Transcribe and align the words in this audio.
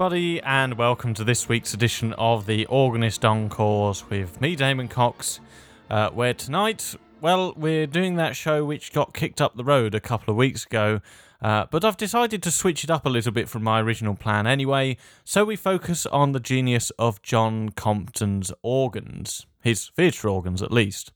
everybody, 0.00 0.40
and 0.44 0.78
welcome 0.78 1.12
to 1.12 1.22
this 1.22 1.46
week's 1.46 1.74
edition 1.74 2.14
of 2.14 2.46
the 2.46 2.64
Organist 2.64 3.22
Encores 3.22 4.08
with 4.08 4.40
me, 4.40 4.56
Damon 4.56 4.88
Cox. 4.88 5.40
Uh, 5.90 6.08
where 6.08 6.32
tonight, 6.32 6.94
well, 7.20 7.52
we're 7.54 7.86
doing 7.86 8.16
that 8.16 8.34
show 8.34 8.64
which 8.64 8.94
got 8.94 9.12
kicked 9.12 9.42
up 9.42 9.56
the 9.56 9.62
road 9.62 9.94
a 9.94 10.00
couple 10.00 10.32
of 10.32 10.38
weeks 10.38 10.64
ago, 10.64 11.02
uh, 11.42 11.66
but 11.70 11.84
I've 11.84 11.98
decided 11.98 12.42
to 12.44 12.50
switch 12.50 12.82
it 12.82 12.88
up 12.88 13.04
a 13.04 13.10
little 13.10 13.30
bit 13.30 13.46
from 13.46 13.62
my 13.62 13.78
original 13.82 14.14
plan 14.14 14.46
anyway, 14.46 14.96
so 15.22 15.44
we 15.44 15.54
focus 15.54 16.06
on 16.06 16.32
the 16.32 16.40
genius 16.40 16.90
of 16.98 17.20
John 17.20 17.68
Compton's 17.68 18.50
organs, 18.62 19.44
his 19.60 19.90
theatre 19.94 20.30
organs 20.30 20.62
at 20.62 20.72
least. 20.72 21.12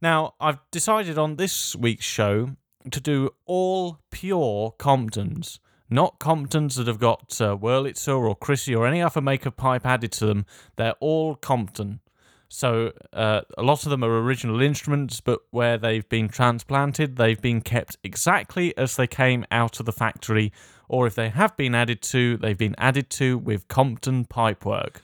Now, 0.00 0.34
I've 0.38 0.60
decided 0.70 1.18
on 1.18 1.34
this 1.34 1.74
week's 1.74 2.04
show 2.04 2.50
to 2.88 3.00
do 3.00 3.30
all 3.46 3.98
pure 4.12 4.76
Comptons 4.78 5.58
not 5.88 6.18
Comptons 6.18 6.76
that 6.76 6.86
have 6.86 6.98
got 6.98 7.40
uh, 7.40 7.56
Wurlitzer 7.56 8.16
or 8.16 8.34
Christie 8.34 8.74
or 8.74 8.86
any 8.86 9.02
other 9.02 9.20
make 9.20 9.46
of 9.46 9.56
pipe 9.56 9.86
added 9.86 10.12
to 10.12 10.26
them. 10.26 10.46
They're 10.76 10.94
all 11.00 11.34
Compton. 11.34 12.00
So 12.48 12.92
uh, 13.12 13.42
a 13.58 13.62
lot 13.62 13.84
of 13.84 13.90
them 13.90 14.04
are 14.04 14.20
original 14.20 14.62
instruments, 14.62 15.20
but 15.20 15.40
where 15.50 15.78
they've 15.78 16.08
been 16.08 16.28
transplanted, 16.28 17.16
they've 17.16 17.40
been 17.40 17.60
kept 17.60 17.96
exactly 18.04 18.76
as 18.76 18.96
they 18.96 19.06
came 19.06 19.44
out 19.50 19.80
of 19.80 19.86
the 19.86 19.92
factory, 19.92 20.52
or 20.88 21.06
if 21.06 21.14
they 21.14 21.28
have 21.30 21.56
been 21.56 21.74
added 21.74 22.02
to, 22.02 22.36
they've 22.36 22.56
been 22.56 22.76
added 22.78 23.10
to 23.10 23.36
with 23.38 23.66
Compton 23.68 24.24
pipework. 24.24 24.96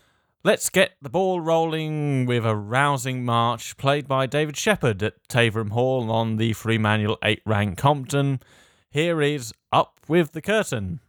Let's 0.44 0.70
get 0.70 0.94
the 1.00 1.08
ball 1.08 1.40
rolling 1.40 2.26
with 2.26 2.44
a 2.44 2.56
rousing 2.56 3.24
march 3.24 3.76
played 3.76 4.08
by 4.08 4.26
David 4.26 4.56
Shepherd 4.56 5.02
at 5.02 5.14
Taverham 5.28 5.70
Hall 5.70 6.10
on 6.10 6.36
the 6.36 6.52
free 6.52 6.78
manual 6.78 7.16
8 7.22 7.42
rank 7.46 7.78
Compton. 7.78 8.40
Here 8.92 9.22
is 9.22 9.54
Up 9.72 10.00
with 10.06 10.32
the 10.32 10.42
Curtain. 10.42 11.00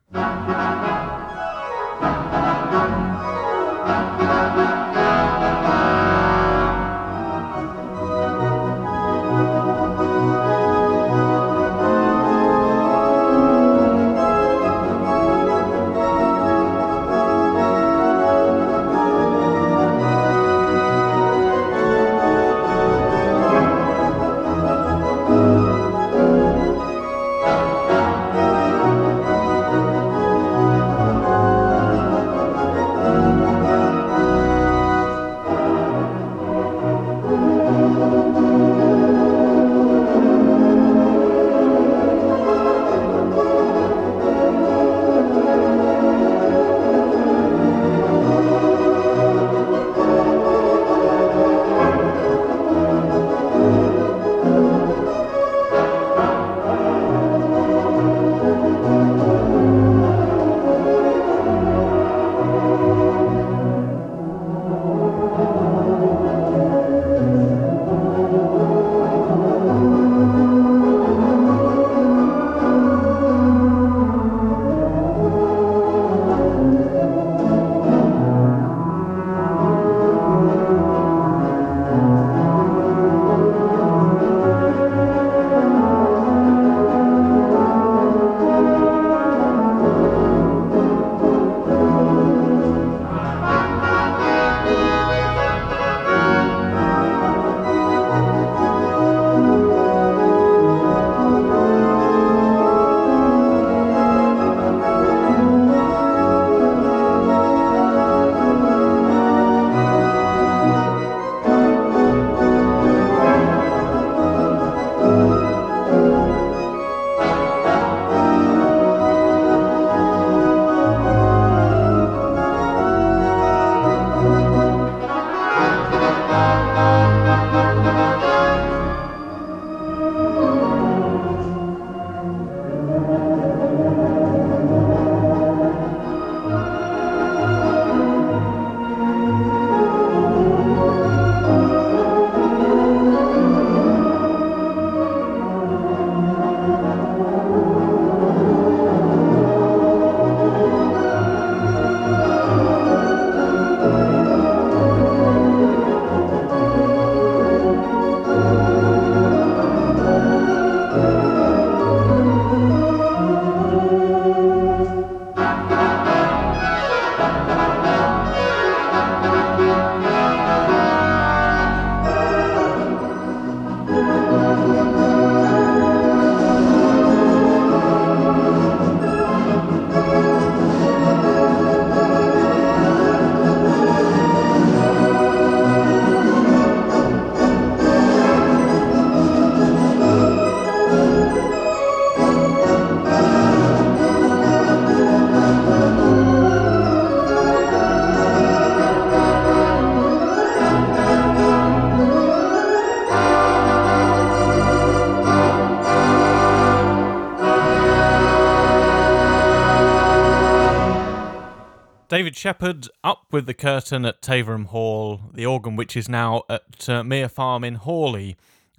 Shepherd 212.43 212.89
up 213.05 213.27
with 213.31 213.45
the 213.45 213.53
curtain 213.53 214.03
at 214.03 214.21
Taverham 214.21 214.65
Hall, 214.65 215.21
the 215.33 215.45
organ 215.45 215.77
which 215.77 215.95
is 215.95 216.09
now 216.09 216.43
at 216.49 216.89
uh, 216.89 217.01
Mere 217.01 217.29
Farm 217.29 217.63
in 217.63 217.75
Hawley, 217.75 218.35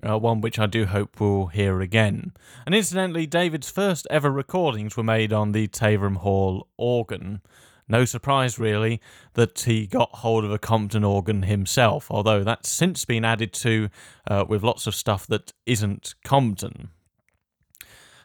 uh, 0.06 0.19
one 0.19 0.43
which 0.43 0.58
I 0.58 0.66
do 0.66 0.84
hope 0.84 1.19
we'll 1.19 1.46
hear 1.46 1.81
again. 1.81 2.34
And 2.66 2.75
incidentally, 2.75 3.25
David's 3.26 3.70
first 3.70 4.06
ever 4.11 4.31
recordings 4.31 4.99
were 4.99 5.02
made 5.02 5.32
on 5.32 5.52
the 5.52 5.66
Taverham 5.66 6.16
Hall 6.16 6.69
organ. 6.76 7.40
No 7.88 8.05
surprise, 8.05 8.58
really, 8.58 9.00
that 9.32 9.61
he 9.61 9.87
got 9.87 10.16
hold 10.16 10.44
of 10.44 10.52
a 10.52 10.58
Compton 10.58 11.02
organ 11.02 11.44
himself, 11.44 12.11
although 12.11 12.44
that's 12.44 12.69
since 12.69 13.06
been 13.06 13.25
added 13.25 13.55
to 13.55 13.88
uh, 14.31 14.44
with 14.46 14.62
lots 14.62 14.87
of 14.87 14.94
stuff 14.94 15.26
that 15.28 15.55
isn't 15.64 16.14
Compton. 16.22 16.90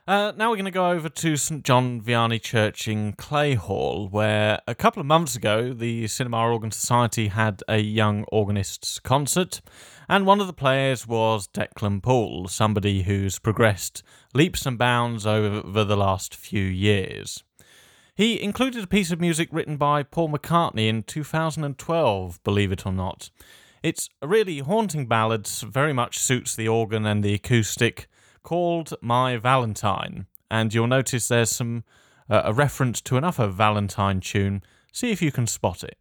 Uh, 0.09 0.33
now 0.35 0.50
we're 0.50 0.56
going 0.56 0.65
to 0.65 0.71
go 0.71 0.89
over 0.89 1.07
to 1.07 1.38
St 1.38 1.63
John 1.63 2.01
Vianney 2.01 2.41
Church 2.41 2.88
in 2.88 3.13
Clayhall, 3.13 4.09
where 4.09 4.59
a 4.67 4.73
couple 4.73 5.00
of 5.00 5.06
months 5.06 5.35
ago 5.35 5.71
the 5.71 6.07
Cinema 6.07 6.39
Organ 6.39 6.71
Society 6.71 7.27
had 7.27 7.61
a 7.67 7.77
young 7.77 8.23
organists 8.31 8.97
concert, 9.00 9.61
and 10.09 10.25
one 10.25 10.41
of 10.41 10.47
the 10.47 10.51
players 10.51 11.06
was 11.06 11.47
Declan 11.47 12.01
Poole, 12.01 12.47
somebody 12.47 13.03
who's 13.03 13.38
progressed 13.38 14.01
leaps 14.33 14.65
and 14.65 14.79
bounds 14.79 15.27
over 15.27 15.83
the 15.83 15.95
last 15.95 16.33
few 16.33 16.63
years. 16.63 17.44
He 18.15 18.41
included 18.41 18.83
a 18.83 18.88
piece 18.88 19.12
of 19.12 19.21
music 19.21 19.50
written 19.51 19.77
by 19.77 20.01
Paul 20.01 20.29
McCartney 20.29 20.89
in 20.89 21.03
2012, 21.03 22.44
believe 22.44 22.71
it 22.71 22.83
or 22.83 22.94
not. 22.94 23.29
It's 23.83 24.09
a 24.23 24.27
really 24.27 24.57
haunting 24.57 25.05
ballad, 25.05 25.47
very 25.47 25.94
much 25.94 26.17
suits 26.17 26.55
the 26.55 26.67
organ 26.67 27.05
and 27.05 27.23
the 27.23 27.35
acoustic 27.35 28.07
called 28.44 28.94
My 29.01 29.38
Valentine, 29.38 30.27
and 30.50 30.74
you'll 30.74 30.88
notice 30.88 31.27
there's 31.27 31.51
some 31.51 31.83
uh, 32.30 32.41
a 32.45 32.53
reference 32.53 33.01
to 33.01 33.18
another 33.18 33.47
Valentine 33.47 34.19
tune. 34.19 34.63
See 34.91 35.12
if 35.12 35.21
you 35.21 35.31
can 35.31 35.47
spot 35.47 35.83
it. 35.83 35.97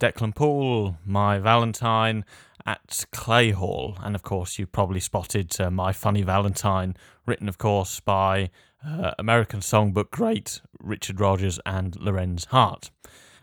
Declan 0.00 0.34
Poole, 0.34 0.98
My 1.04 1.38
Valentine 1.38 2.24
at 2.66 3.04
Clay 3.12 3.50
Hall. 3.50 3.96
And 4.02 4.14
of 4.14 4.22
course, 4.22 4.58
you've 4.58 4.72
probably 4.72 5.00
spotted 5.00 5.58
uh, 5.60 5.70
My 5.70 5.92
Funny 5.92 6.22
Valentine, 6.22 6.94
written, 7.26 7.48
of 7.48 7.58
course, 7.58 8.00
by 8.00 8.50
uh, 8.86 9.12
American 9.18 9.60
songbook 9.60 10.10
great 10.10 10.60
Richard 10.78 11.20
Rodgers 11.20 11.58
and 11.64 11.96
Lorenz 11.96 12.46
Hart. 12.46 12.90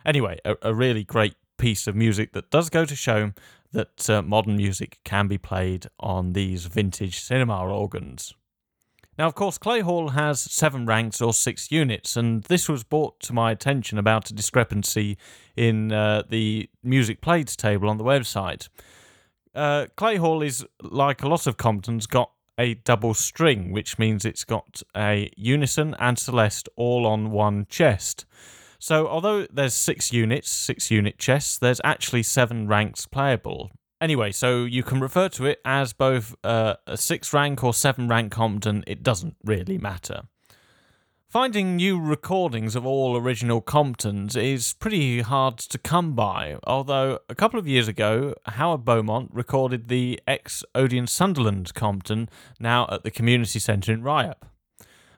Anyway, 0.06 0.40
a, 0.46 0.56
a, 0.62 0.74
really 0.74 1.04
great 1.04 1.36
piece 1.58 1.88
of 1.88 1.96
music 1.96 2.34
that 2.34 2.50
does 2.50 2.70
go 2.70 2.86
to 2.86 2.96
show 2.96 3.34
that 3.72 4.10
uh, 4.10 4.22
modern 4.22 4.58
music 4.58 5.00
can 5.04 5.28
be 5.28 5.38
played 5.38 5.88
on 6.00 6.34
these 6.34 6.66
vintage 6.66 7.20
cinema 7.20 7.64
organs. 7.66 8.34
Now, 9.18 9.28
of 9.28 9.36
course, 9.36 9.58
Clay 9.58 9.82
Hall 9.82 10.10
has 10.10 10.40
seven 10.40 10.86
ranks 10.86 11.22
or 11.22 11.34
six 11.34 11.72
units, 11.72 12.16
and 12.16 12.44
this 12.44 12.70
was 12.70 12.84
brought 12.84 13.20
to 13.22 13.34
my 13.34 13.52
attention 13.52 13.98
about 13.98 14.30
a 14.30 14.34
discrepancy 14.34 15.18
in 15.56 15.92
uh, 15.92 16.24
the 16.30 16.70
music 16.82 17.22
played 17.22 17.48
table 17.50 17.90
on 17.90 17.98
the 17.98 18.04
website. 18.04 18.70
Uh, 19.54 19.88
Clay 19.98 20.16
Hall 20.16 20.42
is, 20.42 20.66
like 20.82 21.24
a 21.24 21.28
lot 21.28 21.46
of 21.46 21.58
Comptons, 21.58 22.08
got 22.08 22.32
a 22.58 22.76
double 22.76 23.14
string, 23.14 23.72
which 23.72 24.00
means 24.00 24.24
it's 24.24 24.46
got 24.46 24.82
a 24.96 25.30
unison 25.36 25.96
and 26.00 26.18
celeste 26.18 26.70
all 26.78 27.06
on 27.06 27.32
one 27.32 27.66
chest. 27.70 28.26
So, 28.80 29.08
although 29.08 29.46
there's 29.52 29.74
six 29.74 30.14
units, 30.14 30.50
six 30.50 30.90
unit 30.90 31.18
chests, 31.18 31.58
there's 31.58 31.82
actually 31.84 32.24
seven 32.24 32.68
ranks 32.68 33.06
playable. 33.06 33.72
Anyway, 34.02 34.32
so 34.32 34.66
you 34.66 34.82
can 34.82 35.00
refer 35.00 35.30
to 35.30 35.46
it 35.46 35.62
as 35.64 35.94
both 35.94 36.36
uh, 36.44 36.74
a 36.88 36.98
six 36.98 37.32
rank 37.32 37.64
or 37.64 37.72
seven 37.72 38.08
rank 38.08 38.32
Compton, 38.32 38.84
it 38.88 39.04
doesn't 39.04 39.38
really 39.46 39.78
matter. 39.78 40.24
Finding 41.28 41.76
new 41.78 41.98
recordings 41.98 42.76
of 42.76 42.86
all 42.86 43.16
original 43.16 43.62
Comptons 43.62 44.36
is 44.36 44.74
pretty 44.74 45.22
hard 45.22 45.60
to 45.60 45.78
come 45.78 46.14
by, 46.14 46.58
although 46.66 47.20
a 47.30 47.36
couple 47.36 47.60
of 47.60 47.68
years 47.68 47.88
ago, 47.88 48.34
Howard 48.48 48.84
Beaumont 48.84 49.30
recorded 49.32 49.88
the 49.88 50.20
ex 50.28 50.64
Odeon 50.74 51.06
Sunderland 51.06 51.74
Compton, 51.76 52.28
now 52.60 52.88
at 52.92 53.04
the 53.04 53.12
Community 53.12 53.60
Centre 53.60 53.94
in 53.94 54.02
Ryhope. 54.02 54.44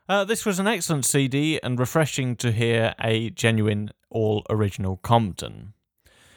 Uh, 0.07 0.25
this 0.25 0.45
was 0.45 0.59
an 0.59 0.67
excellent 0.67 1.05
CD 1.05 1.59
and 1.63 1.79
refreshing 1.79 2.35
to 2.35 2.51
hear 2.51 2.93
a 3.01 3.29
genuine 3.29 3.89
all 4.09 4.45
original 4.49 4.97
Compton. 4.97 5.73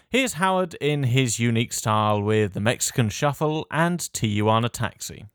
Here's 0.08 0.34
Howard 0.34 0.74
in 0.74 1.02
his 1.02 1.40
unique 1.40 1.72
style 1.72 2.22
with 2.22 2.52
the 2.52 2.60
Mexican 2.60 3.08
Shuffle 3.08 3.66
and 3.72 3.98
Tijuana 3.98 4.70
Taxi. 4.70 5.26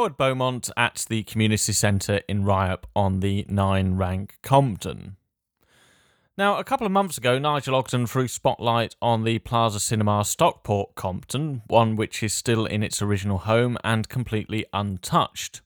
Howard 0.00 0.16
Beaumont 0.16 0.70
at 0.78 1.04
the 1.10 1.22
Community 1.24 1.74
Centre 1.74 2.22
in 2.26 2.42
Ryhope 2.42 2.84
on 2.96 3.20
the 3.20 3.44
nine 3.50 3.98
rank 3.98 4.38
Compton. 4.42 5.16
Now, 6.38 6.56
a 6.56 6.64
couple 6.64 6.86
of 6.86 6.92
months 6.92 7.18
ago, 7.18 7.38
Nigel 7.38 7.74
Ogden 7.74 8.06
threw 8.06 8.26
spotlight 8.26 8.96
on 9.02 9.24
the 9.24 9.40
Plaza 9.40 9.78
Cinema 9.78 10.24
Stockport 10.24 10.94
Compton, 10.94 11.60
one 11.66 11.96
which 11.96 12.22
is 12.22 12.32
still 12.32 12.64
in 12.64 12.82
its 12.82 13.02
original 13.02 13.36
home 13.36 13.76
and 13.84 14.08
completely 14.08 14.64
untouched. 14.72 15.60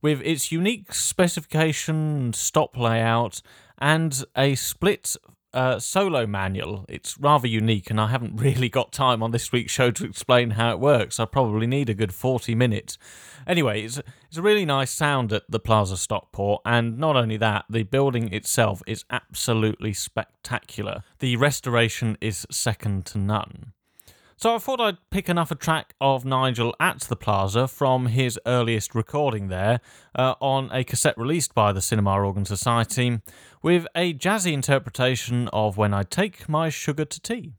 With 0.00 0.22
its 0.22 0.50
unique 0.50 0.94
specification, 0.94 2.32
stop 2.32 2.78
layout, 2.78 3.42
and 3.76 4.24
a 4.34 4.54
split 4.54 5.14
uh, 5.54 5.78
solo 5.78 6.26
manual. 6.26 6.84
It's 6.88 7.16
rather 7.18 7.46
unique, 7.46 7.88
and 7.88 8.00
I 8.00 8.08
haven't 8.08 8.36
really 8.40 8.68
got 8.68 8.92
time 8.92 9.22
on 9.22 9.30
this 9.30 9.52
week's 9.52 9.72
show 9.72 9.90
to 9.92 10.04
explain 10.04 10.50
how 10.50 10.72
it 10.72 10.80
works. 10.80 11.18
I 11.18 11.24
probably 11.24 11.66
need 11.66 11.88
a 11.88 11.94
good 11.94 12.12
40 12.12 12.54
minutes. 12.54 12.98
Anyway, 13.46 13.82
it's, 13.82 14.00
it's 14.28 14.36
a 14.36 14.42
really 14.42 14.64
nice 14.64 14.90
sound 14.90 15.32
at 15.32 15.44
the 15.48 15.60
Plaza 15.60 15.96
Stockport, 15.96 16.60
and 16.66 16.98
not 16.98 17.16
only 17.16 17.36
that, 17.38 17.64
the 17.70 17.84
building 17.84 18.32
itself 18.32 18.82
is 18.86 19.04
absolutely 19.10 19.92
spectacular. 19.92 21.02
The 21.20 21.36
restoration 21.36 22.18
is 22.20 22.46
second 22.50 23.06
to 23.06 23.18
none. 23.18 23.72
So 24.36 24.56
I 24.56 24.58
thought 24.58 24.80
I'd 24.80 24.98
pick 25.10 25.28
another 25.28 25.54
track 25.54 25.94
of 26.00 26.24
Nigel 26.24 26.74
at 26.80 27.00
the 27.00 27.14
Plaza 27.16 27.68
from 27.68 28.06
his 28.06 28.38
earliest 28.46 28.94
recording 28.94 29.46
there 29.48 29.80
uh, 30.14 30.34
on 30.40 30.70
a 30.72 30.82
cassette 30.82 31.16
released 31.16 31.54
by 31.54 31.72
the 31.72 31.80
Cinema 31.80 32.20
Organ 32.20 32.44
Society 32.44 33.20
with 33.62 33.86
a 33.94 34.12
jazzy 34.12 34.52
interpretation 34.52 35.48
of 35.48 35.76
When 35.76 35.94
I 35.94 36.02
Take 36.02 36.48
My 36.48 36.68
Sugar 36.68 37.04
to 37.04 37.20
Tea. 37.20 37.52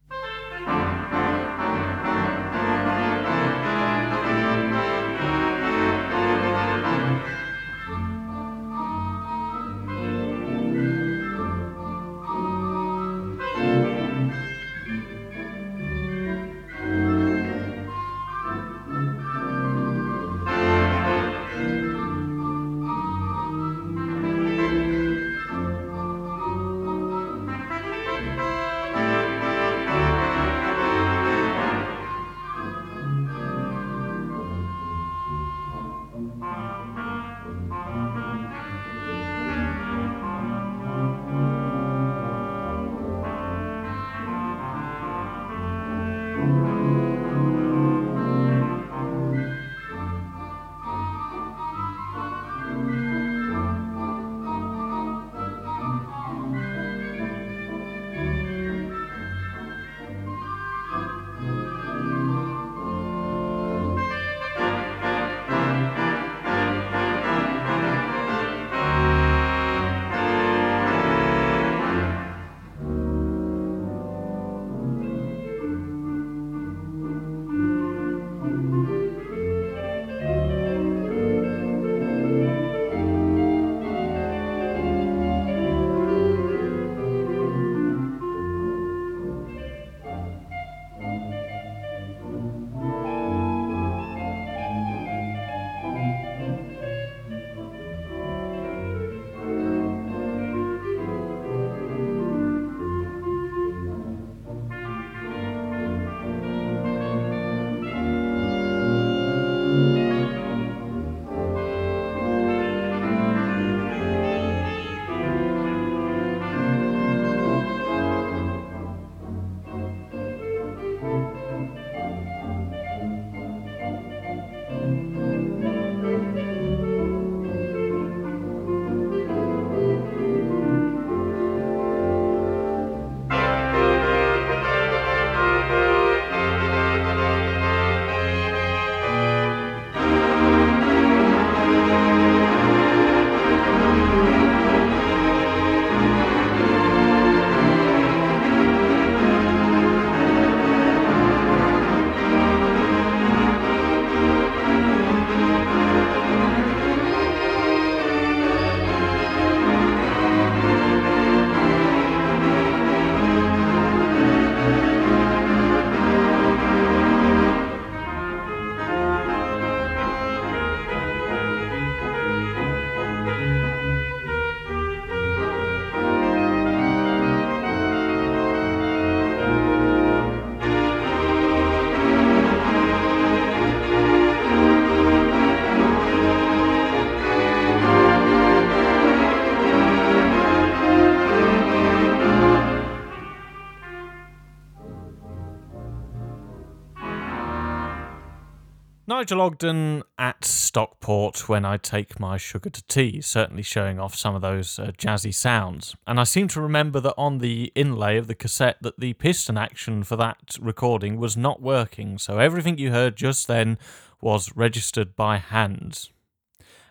Nigel 199.26 199.42
Ogden 199.42 200.04
at 200.20 200.46
Stockport 200.46 201.50
when 201.50 201.66
I 201.66 201.78
take 201.78 202.20
my 202.20 202.38
sugar 202.38 202.70
to 202.70 202.86
tea, 202.86 203.22
certainly 203.22 203.64
showing 203.64 204.00
off 204.00 204.14
some 204.14 204.36
of 204.36 204.44
those 204.44 204.78
uh, 204.78 204.92
jazzy 205.00 205.34
sounds. 205.34 205.96
And 206.06 206.20
I 206.20 206.26
seem 206.26 206.48
to 206.50 206.62
remember 206.62 207.00
that 207.00 207.16
on 207.18 207.40
the 207.40 207.72
inlay 207.74 208.18
of 208.18 208.28
the 208.28 208.36
cassette 208.36 208.78
that 208.82 209.00
the 209.00 209.14
piston 209.14 209.58
action 209.58 210.04
for 210.04 210.16
that 210.18 210.58
recording 210.62 211.18
was 211.18 211.36
not 211.36 211.60
working, 211.60 212.20
so 212.20 212.38
everything 212.38 212.78
you 212.78 212.92
heard 212.92 213.16
just 213.16 213.48
then 213.48 213.80
was 214.22 214.56
registered 214.56 215.16
by 215.16 215.38
hand. 215.38 216.10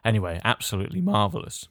Anyway, 0.05 0.41
absolutely 0.43 1.01
marvellous. 1.01 1.69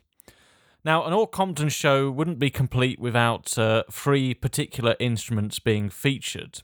Now, 0.85 1.03
an 1.03 1.11
All 1.11 1.27
Compton 1.27 1.67
show 1.67 2.09
wouldn't 2.09 2.39
be 2.39 2.49
complete 2.49 2.99
without 2.99 3.57
uh, 3.57 3.83
three 3.91 4.33
particular 4.33 4.95
instruments 5.01 5.59
being 5.59 5.89
featured 5.89 6.61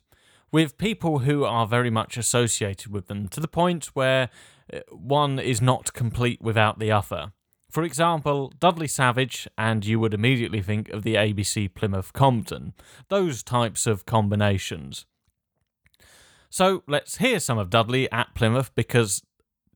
with 0.51 0.77
people 0.77 1.19
who 1.19 1.43
are 1.43 1.67
very 1.67 1.89
much 1.89 2.17
associated 2.17 2.91
with 2.91 3.07
them 3.07 3.27
to 3.29 3.39
the 3.39 3.47
point 3.47 3.85
where 3.93 4.29
uh, 4.73 4.79
one 4.91 5.39
is 5.39 5.61
not 5.61 5.93
complete 5.93 6.41
without 6.41 6.79
the 6.79 6.91
other. 6.91 7.31
For 7.69 7.83
example, 7.83 8.51
Dudley 8.59 8.87
Savage, 8.87 9.47
and 9.57 9.85
you 9.85 9.99
would 9.99 10.13
immediately 10.13 10.61
think 10.61 10.89
of 10.89 11.03
the 11.03 11.15
ABC 11.15 11.73
Plymouth 11.75 12.13
Compton, 12.13 12.73
those 13.09 13.43
types 13.43 13.85
of 13.85 14.07
combinations. 14.07 15.05
So 16.49 16.81
let's 16.87 17.17
hear 17.17 17.39
some 17.39 17.59
of 17.59 17.69
Dudley 17.69 18.11
at 18.11 18.33
Plymouth 18.33 18.73
because 18.73 19.21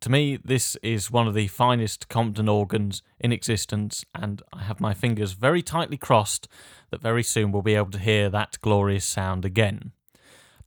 to 0.01 0.09
me 0.09 0.37
this 0.43 0.75
is 0.81 1.11
one 1.11 1.27
of 1.27 1.35
the 1.35 1.47
finest 1.47 2.09
Compton 2.09 2.49
organs 2.49 3.03
in 3.19 3.31
existence, 3.31 4.03
and 4.15 4.41
I 4.51 4.63
have 4.63 4.81
my 4.81 4.95
fingers 4.95 5.33
very 5.33 5.61
tightly 5.61 5.97
crossed 5.97 6.47
that 6.89 7.01
very 7.01 7.21
soon 7.21 7.51
we'll 7.51 7.61
be 7.61 7.75
able 7.75 7.91
to 7.91 7.99
hear 7.99 8.27
that 8.31 8.57
glorious 8.61 9.05
sound 9.05 9.45
again. 9.45 9.91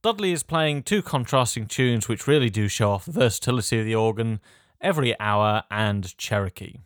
Dudley 0.07 0.31
is 0.31 0.45
playing 0.45 0.85
two 0.85 1.03
contrasting 1.03 1.66
tunes 1.66 2.07
which 2.07 2.29
really 2.29 2.49
do 2.49 2.69
show 2.69 2.92
off 2.92 3.07
the 3.07 3.11
versatility 3.11 3.81
of 3.81 3.85
the 3.85 3.97
organ 3.97 4.38
Every 4.81 5.19
Hour 5.19 5.64
and 5.69 6.16
Cherokee. 6.16 6.77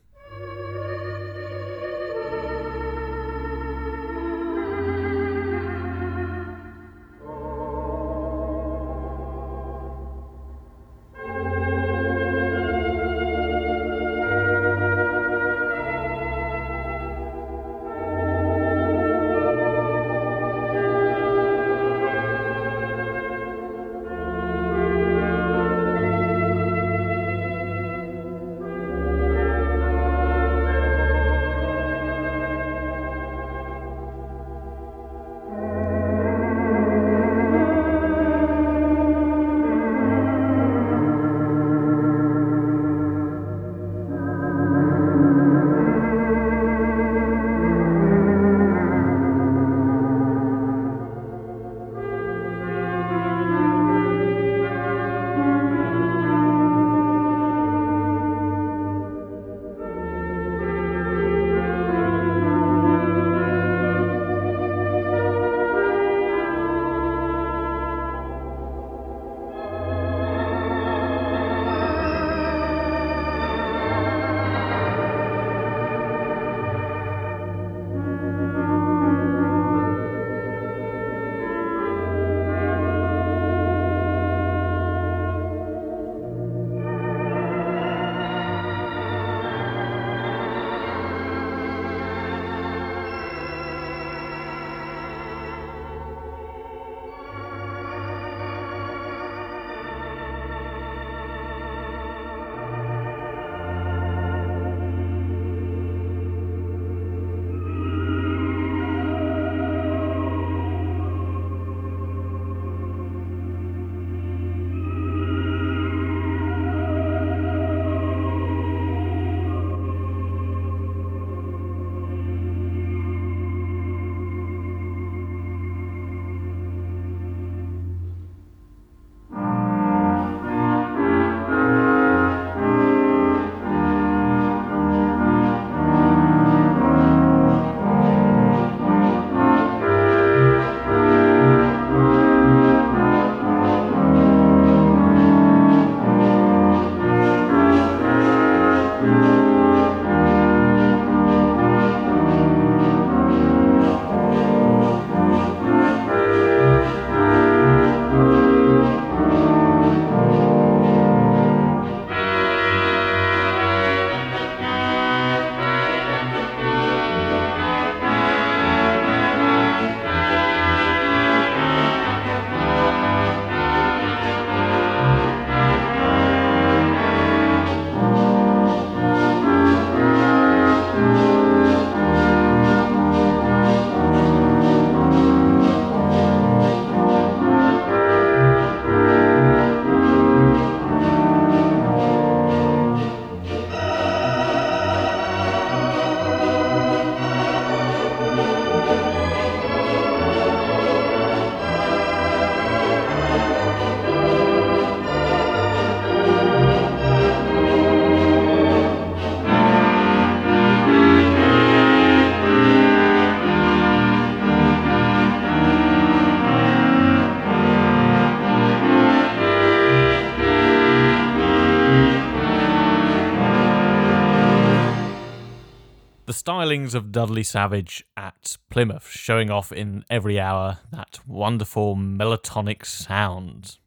Of 226.70 227.10
Dudley 227.10 227.42
Savage 227.42 228.04
at 228.16 228.56
Plymouth, 228.70 229.08
showing 229.10 229.50
off 229.50 229.72
in 229.72 230.04
every 230.08 230.38
hour 230.38 230.78
that 230.92 231.18
wonderful 231.26 231.96
melotonic 231.96 232.86
sound. 232.86 233.78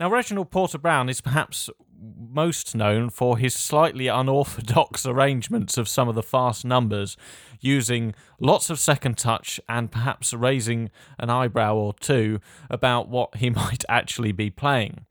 Now, 0.00 0.08
Reginald 0.08 0.50
Porter 0.50 0.78
Brown 0.78 1.10
is 1.10 1.20
perhaps 1.20 1.68
most 2.00 2.74
known 2.74 3.10
for 3.10 3.36
his 3.36 3.54
slightly 3.54 4.06
unorthodox 4.06 5.04
arrangements 5.06 5.76
of 5.76 5.86
some 5.86 6.08
of 6.08 6.14
the 6.14 6.22
fast 6.22 6.64
numbers, 6.64 7.14
using 7.60 8.14
lots 8.40 8.70
of 8.70 8.78
second 8.78 9.18
touch 9.18 9.60
and 9.68 9.92
perhaps 9.92 10.32
raising 10.32 10.90
an 11.18 11.28
eyebrow 11.28 11.74
or 11.74 11.92
two 11.92 12.40
about 12.70 13.10
what 13.10 13.36
he 13.36 13.50
might 13.50 13.84
actually 13.86 14.32
be 14.32 14.48
playing. 14.48 15.04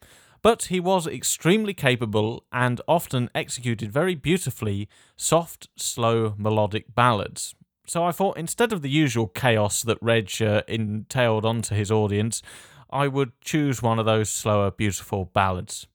But 0.45 0.65
he 0.65 0.79
was 0.79 1.07
extremely 1.07 1.73
capable 1.73 2.45
and 2.51 2.79
often 2.87 3.31
executed 3.33 3.91
very 3.91 4.13
beautifully 4.13 4.87
soft, 5.17 5.69
slow, 5.75 6.35
melodic 6.37 6.93
ballads. 6.93 7.55
So 7.87 8.03
I 8.03 8.11
thought 8.11 8.37
instead 8.37 8.71
of 8.71 8.83
the 8.83 8.89
usual 8.91 9.25
chaos 9.25 9.81
that 9.81 9.97
Reg 10.03 10.39
uh, 10.43 10.61
entailed 10.67 11.45
onto 11.45 11.73
his 11.73 11.89
audience, 11.89 12.43
I 12.91 13.07
would 13.07 13.31
choose 13.41 13.81
one 13.81 13.97
of 13.97 14.05
those 14.05 14.29
slower, 14.29 14.69
beautiful 14.69 15.31
ballads. 15.33 15.87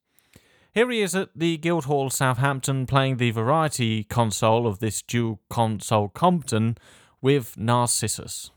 Here 0.75 0.91
he 0.91 1.01
is 1.01 1.15
at 1.15 1.29
the 1.33 1.57
Guildhall 1.57 2.11
Southampton 2.11 2.87
playing 2.87 3.19
the 3.19 3.31
variety 3.31 4.03
console 4.03 4.67
of 4.67 4.81
this 4.81 5.01
dual 5.01 5.39
console 5.49 6.09
Compton 6.09 6.77
with 7.23 7.57
Narcissus. 7.57 8.51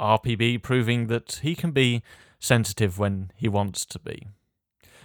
RPB 0.00 0.62
proving 0.62 1.06
that 1.08 1.40
he 1.42 1.54
can 1.54 1.72
be 1.72 2.02
sensitive 2.38 2.98
when 2.98 3.30
he 3.34 3.48
wants 3.48 3.84
to 3.86 3.98
be. 3.98 4.26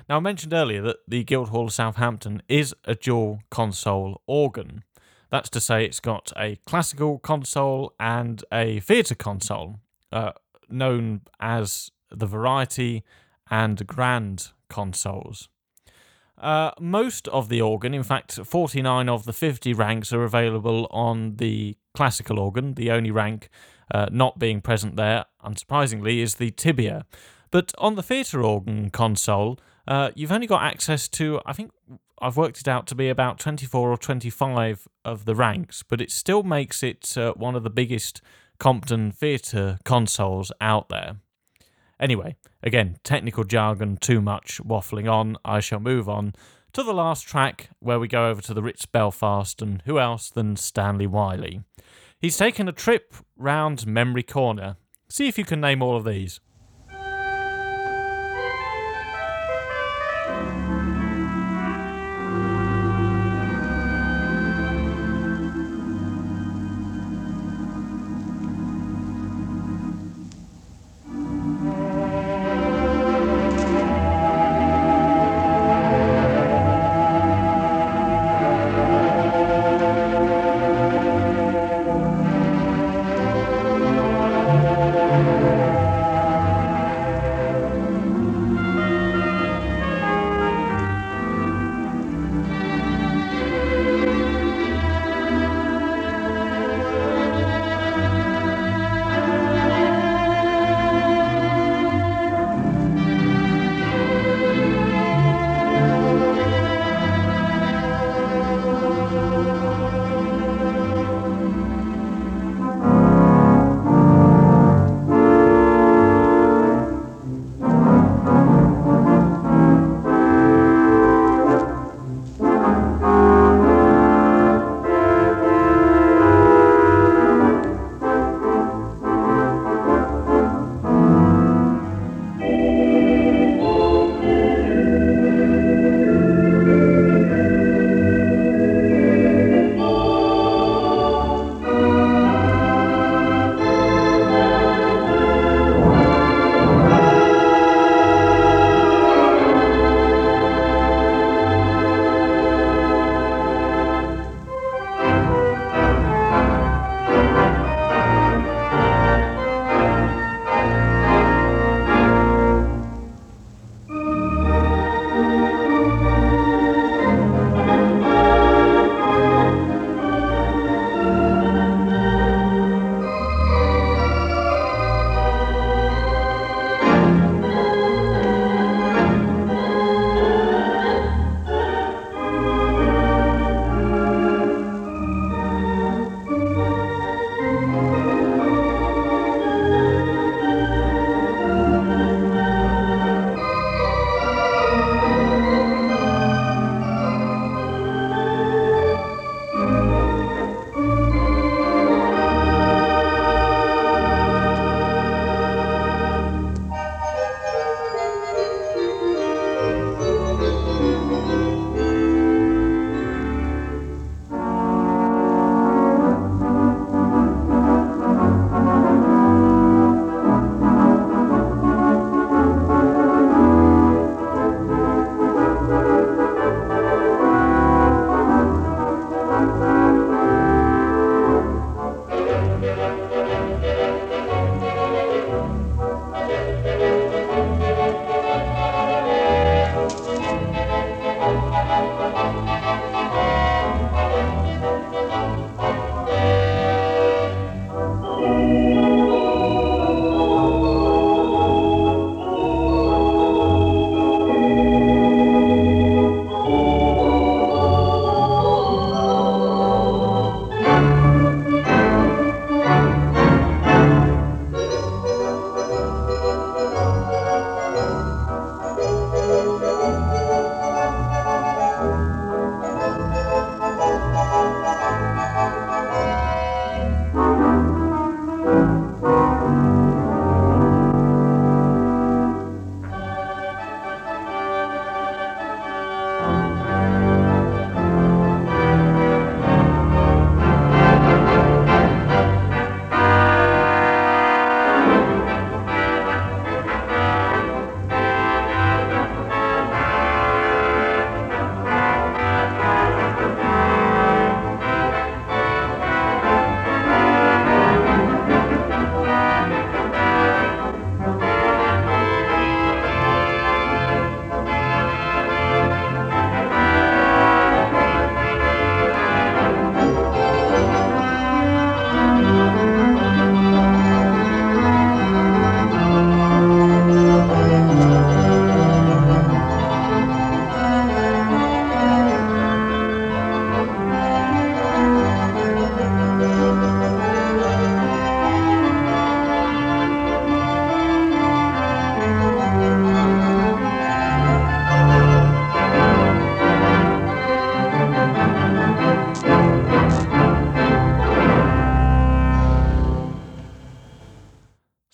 Now, 0.10 0.18
I 0.18 0.20
mentioned 0.20 0.54
earlier 0.54 0.82
that 0.82 0.98
the 1.08 1.24
Guildhall 1.24 1.70
Southampton 1.70 2.42
is 2.48 2.76
a 2.86 2.96
dual 2.96 3.42
console 3.50 4.22
organ. 4.28 4.84
That's 5.30 5.50
to 5.52 5.62
say, 5.62 5.86
it's 5.86 6.00
got 6.00 6.32
a 6.38 6.58
classical 6.66 7.20
console 7.20 7.94
and 8.00 8.44
a 8.52 8.82
theatre 8.82 9.16
console, 9.16 9.80
uh, 10.12 10.34
known 10.70 11.22
as 11.40 11.92
the 12.10 12.28
Variety 12.28 13.04
and 13.50 13.88
Grand 13.88 14.52
consoles. 14.70 15.50
Uh, 16.38 16.72
most 16.80 17.28
of 17.30 17.48
the 17.48 17.62
organ, 17.62 17.94
in 17.94 18.04
fact, 18.04 18.34
49 18.34 19.08
of 19.08 19.24
the 19.24 19.34
50 19.34 19.74
ranks 19.74 20.12
are 20.12 20.24
available 20.24 20.88
on 20.92 21.38
the 21.38 21.78
classical 21.94 22.38
organ, 22.38 22.74
the 22.74 22.92
only 22.92 23.12
rank 23.12 23.50
uh, 23.92 24.08
not 24.12 24.40
being 24.40 24.62
present 24.62 24.96
there, 24.96 25.26
unsurprisingly, 25.44 26.20
is 26.20 26.36
the 26.36 26.52
tibia. 26.52 27.06
But 27.52 27.74
on 27.78 27.96
the 27.96 28.04
theatre 28.04 28.42
organ 28.42 28.90
console, 28.90 29.60
uh, 29.88 30.12
you've 30.16 30.32
only 30.32 30.48
got 30.48 30.64
access 30.64 31.08
to, 31.10 31.40
I 31.46 31.54
think 31.54 31.72
I've 32.20 32.38
worked 32.38 32.60
it 32.60 32.68
out 32.68 32.88
to 32.88 32.96
be 32.96 33.10
about 33.10 33.40
24 33.40 33.92
or 33.92 33.98
25 33.98 34.88
of 35.04 35.26
the 35.26 35.36
ranks, 35.36 35.84
but 35.84 36.02
it 36.02 36.10
still 36.10 36.44
makes 36.44 36.82
it 36.82 37.18
uh, 37.18 37.34
one 37.34 37.56
of 37.56 37.64
the 37.64 37.70
biggest 37.70 38.22
Compton 38.60 39.12
theatre 39.12 39.78
consoles 39.84 40.52
out 40.62 40.88
there. 40.90 41.18
Anyway, 42.00 42.36
again, 42.62 42.98
technical 43.04 43.44
jargon, 43.44 43.98
too 43.98 44.22
much 44.22 44.62
waffling 44.64 45.12
on. 45.12 45.38
I 45.44 45.60
shall 45.60 45.80
move 45.80 46.08
on 46.08 46.34
to 46.74 46.82
the 46.82 46.94
last 46.94 47.28
track 47.28 47.70
where 47.80 48.00
we 48.00 48.08
go 48.08 48.30
over 48.30 48.42
to 48.42 48.54
the 48.54 48.64
Ritz 48.64 48.86
Belfast 48.86 49.62
and 49.62 49.82
who 49.86 50.00
else 50.00 50.30
than 50.30 50.56
Stanley 50.56 51.08
Wylie. 51.08 51.62
He's 52.24 52.38
taken 52.38 52.70
a 52.70 52.72
trip 52.72 53.14
round 53.36 53.86
Memory 53.86 54.24
Corner. 54.24 54.78
See 55.10 55.28
if 55.28 55.38
you 55.38 55.44
can 55.44 55.60
name 55.60 55.84
all 55.84 55.98
of 55.98 56.06
these. 56.06 56.40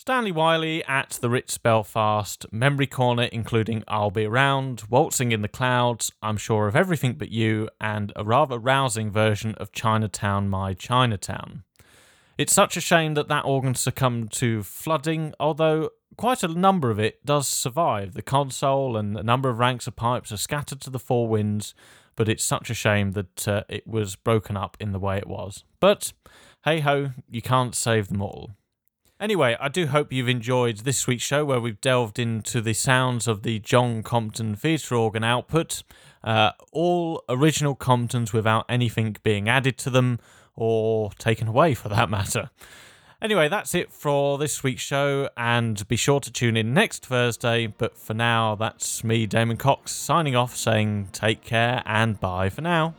Stanley 0.09 0.31
Wylie 0.31 0.83
at 0.85 1.19
the 1.21 1.29
Ritz 1.29 1.59
Belfast, 1.59 2.43
Memory 2.51 2.87
Corner, 2.87 3.25
including 3.25 3.83
I'll 3.87 4.09
Be 4.09 4.25
Around, 4.25 4.85
Waltzing 4.89 5.31
in 5.31 5.43
the 5.43 5.47
Clouds, 5.47 6.11
I'm 6.23 6.35
Sure 6.35 6.67
of 6.67 6.75
Everything 6.75 7.13
But 7.13 7.29
You, 7.29 7.69
and 7.79 8.11
a 8.15 8.23
rather 8.23 8.57
rousing 8.57 9.11
version 9.11 9.53
of 9.59 9.71
Chinatown, 9.71 10.49
My 10.49 10.73
Chinatown. 10.73 11.61
It's 12.39 12.51
such 12.51 12.75
a 12.75 12.81
shame 12.81 13.13
that 13.13 13.27
that 13.27 13.45
organ 13.45 13.75
succumbed 13.75 14.31
to 14.31 14.63
flooding, 14.63 15.35
although 15.39 15.91
quite 16.17 16.41
a 16.41 16.47
number 16.47 16.89
of 16.89 16.97
it 16.97 17.23
does 17.23 17.47
survive. 17.47 18.15
The 18.15 18.23
console 18.23 18.97
and 18.97 19.15
a 19.15 19.21
number 19.21 19.47
of 19.47 19.59
ranks 19.59 19.85
of 19.85 19.95
pipes 19.95 20.31
are 20.31 20.37
scattered 20.37 20.81
to 20.81 20.89
the 20.89 20.97
four 20.97 21.27
winds, 21.27 21.75
but 22.15 22.27
it's 22.27 22.43
such 22.43 22.71
a 22.71 22.73
shame 22.73 23.11
that 23.11 23.47
uh, 23.47 23.63
it 23.69 23.85
was 23.85 24.15
broken 24.15 24.57
up 24.57 24.75
in 24.79 24.91
the 24.91 24.99
way 24.99 25.19
it 25.19 25.27
was. 25.27 25.65
But 25.79 26.13
hey 26.65 26.79
ho, 26.79 27.11
you 27.29 27.43
can't 27.43 27.75
save 27.75 28.07
them 28.07 28.23
all. 28.23 28.55
Anyway, 29.19 29.57
I 29.59 29.67
do 29.67 29.87
hope 29.87 30.13
you've 30.13 30.29
enjoyed 30.29 30.77
this 30.77 31.05
week's 31.05 31.23
show 31.23 31.43
where 31.43 31.59
we've 31.59 31.81
delved 31.81 32.19
into 32.19 32.61
the 32.61 32.73
sounds 32.73 33.27
of 33.27 33.43
the 33.43 33.59
John 33.59 34.01
Compton 34.01 34.55
theatre 34.55 34.95
organ 34.95 35.25
output. 35.25 35.83
Uh, 36.23 36.51
all 36.71 37.25
original 37.27 37.75
Comptons 37.75 38.31
without 38.31 38.65
anything 38.69 39.17
being 39.21 39.49
added 39.49 39.77
to 39.79 39.89
them 39.89 40.19
or 40.55 41.11
taken 41.19 41.49
away 41.49 41.73
for 41.73 41.89
that 41.89 42.09
matter. 42.09 42.49
Anyway, 43.21 43.49
that's 43.49 43.75
it 43.75 43.91
for 43.91 44.37
this 44.37 44.63
week's 44.63 44.81
show, 44.81 45.27
and 45.35 45.85
be 45.89 45.97
sure 45.97 46.21
to 46.21 46.31
tune 46.31 46.55
in 46.55 46.73
next 46.73 47.05
Thursday. 47.05 47.67
But 47.67 47.97
for 47.97 48.13
now, 48.13 48.55
that's 48.55 49.03
me, 49.03 49.25
Damon 49.25 49.57
Cox, 49.57 49.91
signing 49.91 50.37
off 50.37 50.55
saying 50.55 51.09
take 51.11 51.43
care 51.43 51.83
and 51.85 52.17
bye 52.21 52.47
for 52.47 52.61
now. 52.61 52.93